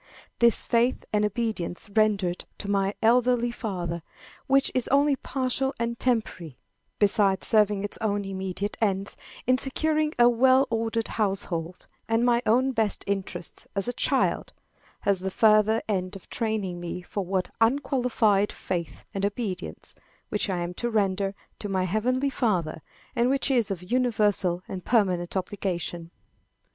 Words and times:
This 0.39 0.65
faith 0.65 1.05
and 1.13 1.23
obedience 1.23 1.87
rendered 1.95 2.45
to 2.57 2.67
my 2.67 2.95
earthly 3.03 3.51
father, 3.51 4.01
which 4.47 4.71
is 4.73 4.87
only 4.87 5.15
partial 5.15 5.75
and 5.79 5.99
temporary, 5.99 6.57
besides 6.97 7.45
serving 7.45 7.83
its 7.83 7.99
own 8.01 8.25
immediate 8.25 8.75
ends, 8.81 9.15
in 9.45 9.59
securing 9.59 10.15
a 10.17 10.27
well 10.27 10.65
ordered 10.71 11.07
household 11.07 11.85
and 12.07 12.25
my 12.25 12.41
own 12.47 12.71
best 12.71 13.03
interests 13.05 13.67
as 13.75 13.87
a 13.87 13.93
child, 13.93 14.53
has 15.01 15.19
the 15.19 15.29
further 15.29 15.83
end 15.87 16.15
of 16.15 16.27
training 16.31 16.79
me 16.79 17.03
for 17.03 17.23
that 17.37 17.53
unqualified 17.61 18.51
faith 18.51 19.05
and 19.13 19.23
obedience, 19.23 19.93
which 20.29 20.49
I 20.49 20.61
am 20.61 20.73
to 20.81 20.89
render 20.89 21.35
to 21.59 21.69
my 21.69 21.83
heavenly 21.83 22.31
Father, 22.31 22.81
and 23.15 23.29
which 23.29 23.51
is 23.51 23.69
of 23.69 23.91
universal 23.91 24.63
and 24.67 24.83
permanent 24.83 25.37
obligation. 25.37 26.09